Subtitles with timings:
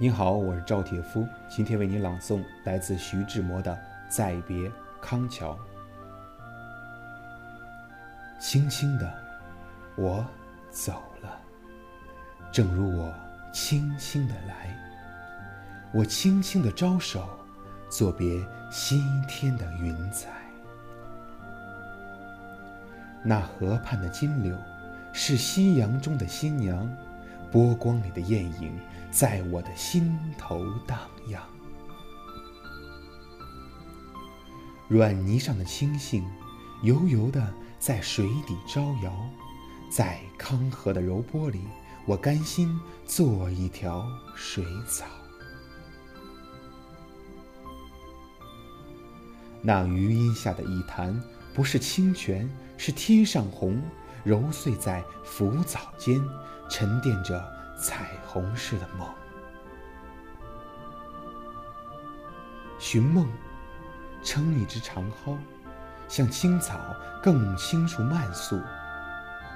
[0.00, 3.72] 您好，我是赵铁夫，今天为您朗诵来自徐志摩的
[4.08, 5.54] 《再别康桥》。
[8.38, 9.12] 轻轻的，
[9.96, 10.24] 我
[10.70, 11.40] 走了，
[12.52, 13.12] 正如我
[13.52, 14.72] 轻轻的来。
[15.92, 17.28] 我轻轻的招手，
[17.90, 18.40] 作别
[18.70, 20.28] 西天的云彩。
[23.24, 24.56] 那河畔的金柳，
[25.12, 26.88] 是夕阳中的新娘。
[27.50, 28.78] 波光里的艳影，
[29.10, 30.98] 在我的心头荡
[31.28, 31.42] 漾。
[34.88, 36.22] 软泥上的青荇，
[36.82, 39.12] 油油的在水底招摇。
[39.90, 41.62] 在康河的柔波里，
[42.04, 45.06] 我甘心做一条水草。
[49.62, 51.18] 那余荫下的一潭，
[51.54, 53.82] 不是清泉，是天上虹，
[54.24, 56.20] 揉碎在浮藻间。
[56.68, 57.42] 沉淀着
[57.76, 59.08] 彩虹似的梦，
[62.78, 63.26] 寻梦，
[64.22, 65.36] 撑一只长篙，
[66.08, 66.78] 像青草
[67.22, 68.60] 更青处漫溯，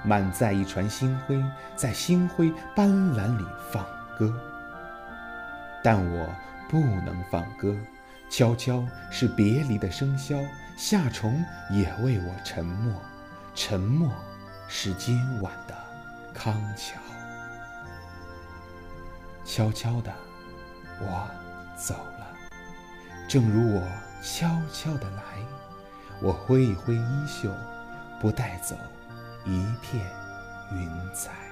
[0.04, 1.42] 满载一船星辉，
[1.76, 3.84] 在星辉斑斓里放
[4.18, 4.32] 歌。
[5.84, 6.34] 但我
[6.68, 7.76] 不能放歌，
[8.30, 12.94] 悄悄是别离的笙箫，夏虫也为我沉默，
[13.54, 14.10] 沉默
[14.68, 15.71] 是今晚的。
[16.34, 16.98] 康桥，
[19.44, 20.12] 悄悄的，
[21.00, 21.28] 我
[21.76, 22.26] 走了，
[23.28, 23.82] 正如我
[24.22, 25.22] 悄悄的来。
[26.20, 27.50] 我挥一挥衣袖，
[28.20, 28.76] 不带走
[29.44, 30.04] 一片
[30.72, 31.51] 云彩。